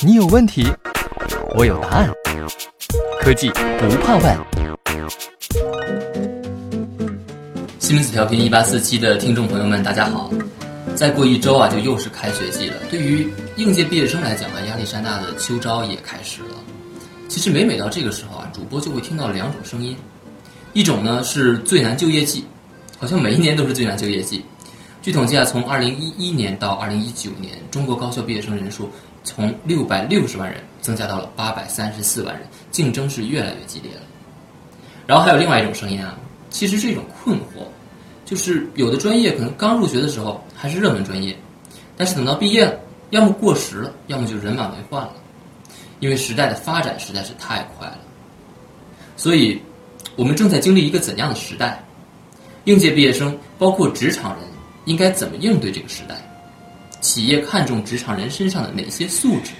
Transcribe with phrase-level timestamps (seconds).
[0.00, 0.66] 你有问题，
[1.56, 2.10] 我有答案。
[3.20, 4.38] 科技不怕问。
[7.78, 10.30] 西门子调频一八四七的听众朋友们，大家好！
[10.94, 12.76] 再过一周啊，就又是开学季了。
[12.90, 16.56] 对于应届毕业生来讲啊，亚历山大的秋招也开始了。
[17.28, 19.96] 其实每每到这个时候啊，主播就会听到两种声音，
[20.74, 22.44] 一种呢是最难就业季，
[22.98, 24.44] 好像每一年都是最难就业季。
[25.00, 28.90] 据统计啊，从二零一一年到二零一九年，中国高校毕业生人数
[29.22, 34.02] 从六百六十万人增加到了八百三十四万人，竞争是越来越激烈了。
[35.06, 36.18] 然后还有另外一种声音啊，
[36.50, 37.64] 其实是一种困惑。
[38.24, 41.34] 就是有的专业可能刚入学的时候还是热门专业，
[41.96, 42.78] 但是等到毕业了，
[43.10, 45.12] 要么过时了，要么就人满为患了，
[46.00, 47.98] 因为时代的发展实在是太快了。
[49.16, 49.58] 所以，
[50.14, 51.82] 我们正在经历一个怎样的时代？
[52.64, 54.44] 应届毕业生，包括职场人，
[54.88, 56.16] 应该怎么应对这个时代？
[57.02, 59.52] 企业看重职场人身上的哪些素质？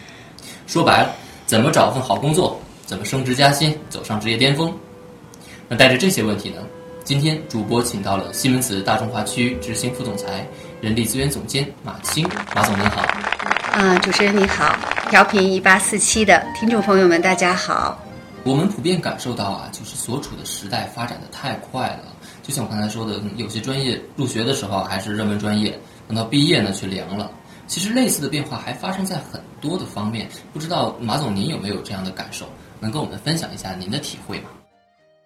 [0.67, 1.15] 说白了，
[1.47, 2.59] 怎么找份好工作？
[2.87, 4.75] 怎么升职加薪，走上职业巅峰？
[5.69, 6.63] 那带着这些问题呢？
[7.05, 10.47] 今天主播请到了西门子大中华区执行副总裁、
[10.81, 12.27] 人力资源总监马青，
[12.57, 13.03] 马总您好。
[13.73, 14.75] 啊，主持人你好，
[15.11, 18.03] 调频一八四七的听众朋友们大家好。
[18.45, 22.05] 我们普遍感受到啊，就是所处的时代发展的太快了。
[22.49, 27.31] 就像我刚才说的，有些专业入学的时候还是热门专业，等到毕业呢却凉了。
[27.67, 32.49] 其实类似的变化还发生在很多的方面，不知道马总您有没有这样的感受？
[32.81, 34.45] 能跟我们分享一下您的体会吗？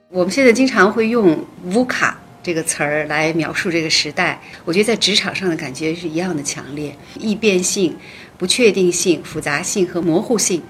[0.08, 2.12] 我们现在经常会用 “VUCA”
[2.42, 7.96] 这个词儿来描述这个时代，我觉得在职场上的感觉是一样的强烈：易变性、
[8.36, 10.60] 不确定性、复杂性和模糊性。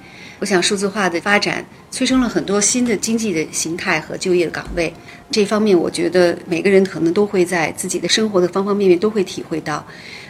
[0.42, 4.92] 我想，数字化的发展催生了很多新的经济的形态和就业的岗位。
[5.30, 9.86] 这方面，我觉得每个人可能都会在自己的生活的方方面面都会体会到，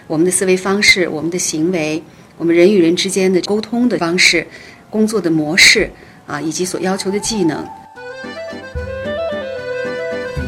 [0.07, 2.03] 我们的思维方式、我们的行为、
[2.37, 4.47] 我们人与人之间的沟通的方式、
[4.91, 5.91] 工作的模式
[6.27, 7.67] 啊，以及所要求的技能。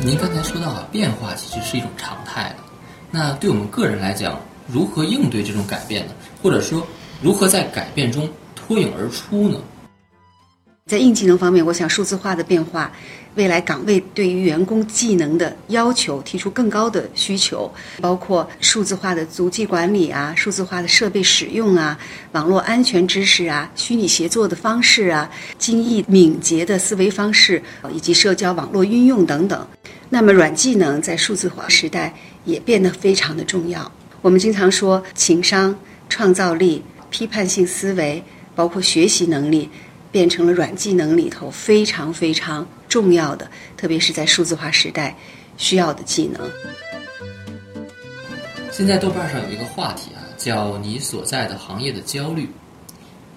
[0.05, 2.57] 您刚才说到啊，变化其实是一种常态了。
[3.11, 6.13] 那对我们个人来讲，如何应对这种改变呢？
[6.43, 6.87] 或者说，
[7.23, 8.29] 如何在改变中
[8.67, 9.59] 脱颖而出呢？
[10.87, 12.93] 在硬技能方面，我想数字化的变化，
[13.37, 21.99] 未来岗位对于员工技能的要求提出更高的需求，包括数字化的足迹管理啊，数字化的设备使用啊，
[22.33, 29.67] 网络安全知识啊，虚拟协作的方式啊，精益敏捷的思维方式，以及社交网络运用等等。
[30.11, 32.15] 那么，软技能在数字化时代
[32.45, 33.91] 也变得非常的重要。
[34.21, 35.75] 我们经常说，情商、
[36.11, 38.23] 创造力、批判性思维，
[38.55, 39.71] 包括学习能力。
[40.15, 45.13] 变成了软技能里头非常非常重要的，特别是在数字化时代
[45.57, 46.49] 需要的技能。
[48.71, 52.49] 现在豆瓣上有一个话题啊，叫“你所在的行业的焦虑”。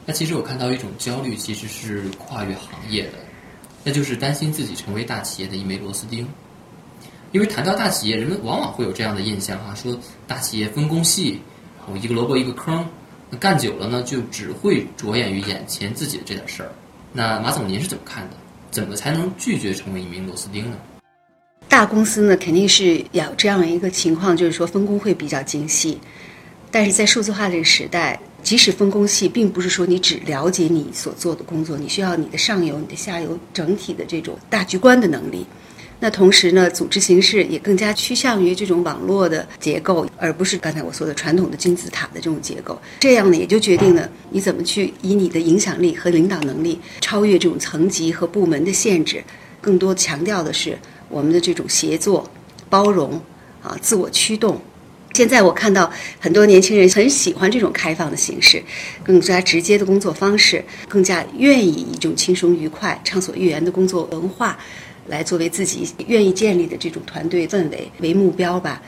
[0.06, 3.14] 那其实我看到一种焦虑，其实是跨越行业的，
[3.84, 6.28] 那就是担心自己成为大企业的一枚螺丝钉。
[7.32, 9.98] 因为谈到大企业，人们往往会有这样的印象哈，说
[10.28, 11.42] 大企业分工细，
[11.92, 12.88] 我一个萝卜一个坑。
[13.30, 16.72] 那干久了呢，就只会着眼于眼前自己的这点事儿。
[17.12, 18.38] 那马总，您是怎么看的？
[18.70, 20.78] 怎么才能拒绝成为一名螺丝钉呢？
[21.68, 26.00] 大公司呢，肯定是有这样一个情况，就是说分工会比较精细。
[26.70, 35.46] 但是在数字化这个时代，即使分工细，并不是说你只了解你所做的工作，你需要你的上游、你的下游整体的这种大局观的能力。
[36.00, 42.80] 那同时呢，组织形式也更加趋向于这种网络的结构，而不是刚才我说的传统的金字塔的这种结构。
[43.00, 49.24] 这样呢，也就决定了你怎么去以你的影响力和领导能力超越这种层级和部门的限制，
[49.60, 50.78] 更多强调的是
[51.10, 52.30] 我们的这种协作、
[52.70, 53.20] 包容
[53.64, 54.62] 啊、自我驱动。
[55.14, 58.62] 现在我看到很多年轻人很喜欢这种开放的形式，
[59.04, 64.56] 更加直接的工作方式，更加愿意以一种轻松愉快、畅所欲言的工作文化。
[65.08, 68.82] 来作为自己愿意建立的这种团队氛围为目标吧。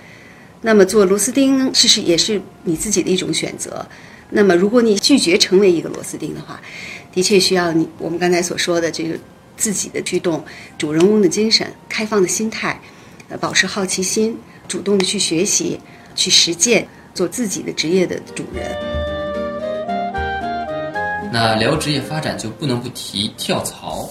[0.62, 3.86] 那么做螺丝钉其实也是你自己的一种选择。
[4.30, 6.62] 那么如果你拒绝成为一个螺丝钉的话，
[7.12, 9.18] 的确需要你我们刚才所说的这个
[9.58, 10.44] 自己的驱动、
[10.78, 12.80] 主人翁的精神、开放的心态，
[13.30, 15.80] 呃，保持好奇心，主动的去学习、
[16.14, 18.76] 去实践，做自己的职业的主人。
[21.32, 24.10] 那聊职业发展就不能不提跳槽。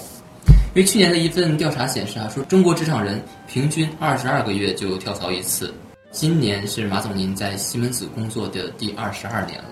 [0.79, 5.75] 因为去年的一份调查显示啊，说中国职场人平均二十二个月就跳槽一次。
[6.13, 9.71] 今年是马总您在西门子工作的第二十二年了，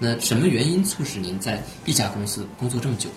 [0.00, 3.08] 那什么原因促使您在一家公司工作这么久？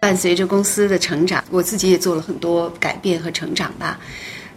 [0.00, 4.00] 伴随着公司的成长，我自己也做了很多改变和成长吧。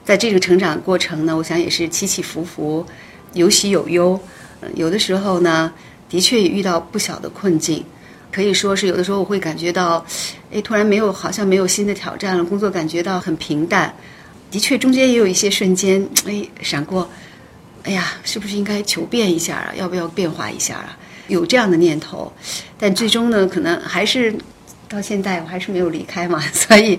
[0.06, 2.86] 在这个成长过程呢，我想也是起起伏伏，
[3.34, 4.18] 有喜有忧。
[4.76, 5.74] 有的时候呢，
[6.08, 7.84] 的确也遇到不小的困境，
[8.32, 10.06] 可以说是有的时候我会感觉到，
[10.52, 13.94] 哎，突然没有好像没有新的挑战了，工作感觉到很平淡。
[14.50, 17.10] 的确，中间也有一些瞬间，哎，闪过，
[17.84, 19.74] 哎呀，是不是应该求变一下啊？
[19.76, 20.98] 要不要变化一下啊？
[21.28, 22.32] 有这样的念头，
[22.78, 24.34] 但最终呢，可能还是
[24.88, 26.40] 到现在我还是没有离开嘛。
[26.54, 26.98] 所以，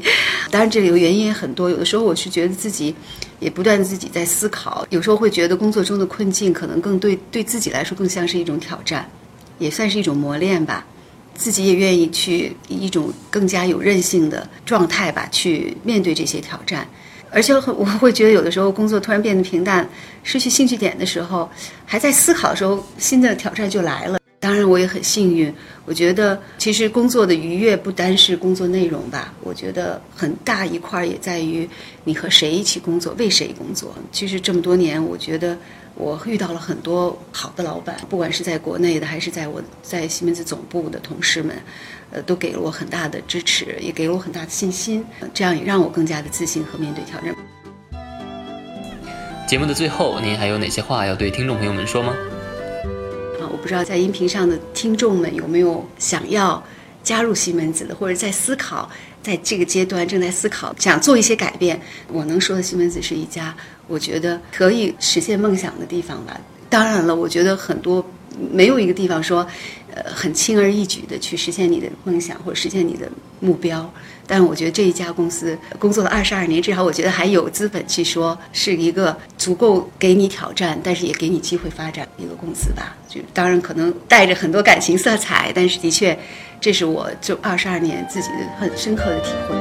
[0.50, 1.70] 当然这里有原因也很多。
[1.70, 2.94] 有的时候我是觉得自己
[3.40, 9.08] 也不断自己在思考，有时候会觉得工作中的困境可能更对对自己来说更像是一种挑战，
[9.58, 10.84] 也算是一种磨练吧。
[11.38, 16.87] 自己也愿意去以一种更加有韧性的状态吧，去面对这些挑战。
[17.31, 19.88] 而且我会觉得，有的时候工作突然变得平淡，
[20.25, 21.49] 失去兴趣点的时候，
[21.87, 24.19] 还在思考的时候，新的挑战就来了。
[24.49, 25.53] 当然，我也很幸运。
[25.85, 31.69] 我觉得，其实工作的愉悦不单是工作内容吧，我觉得很大一块也在于
[32.05, 33.95] 你和谁一起工作，为谁工作。
[34.11, 35.55] 其实这么多年，我觉得
[35.95, 41.55] 我遇到了很多好的老板，不管是在国内的，还是在我在西门子总部的同事们。
[42.11, 45.05] 呃，都给了我很大的支持，也给了我很大的信心，
[45.35, 47.35] 这样也让我更加的自信和面对挑战。
[49.47, 52.17] 节目的最后，您还有哪些话要对听众朋友们说吗？
[53.60, 56.62] 不知道在音频上的听众们有没有想要
[57.02, 58.88] 加入西门子的，或者在思考，
[59.22, 61.81] 在这个阶段正在思考想做一些改变。
[62.08, 63.55] 我能说的，西门子是一家
[63.87, 66.38] 我觉得可以实现梦想的地方吧。
[66.70, 68.05] 当然了，我觉得很多
[68.52, 69.46] 没有一个地方说。
[69.94, 73.90] 呃，很轻而易举的去实现你的梦想或者实现你的目标，
[74.26, 82.94] 但是我觉得这一家公司工作了二十二年，至少我觉得还有资本去说是一个足够给你挑战，但是也给你机会发展一个公司吧。
[83.08, 86.17] 就当然可能带着很多感情色彩，但是的确，
[86.61, 89.56] 这是我这二十二年自己的很深刻的体会。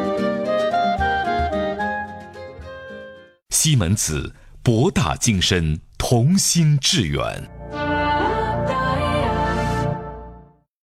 [3.50, 7.56] 西门子，博大精深，同心致远。